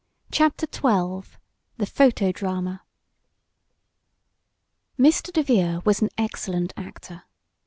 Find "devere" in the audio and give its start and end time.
5.31-5.79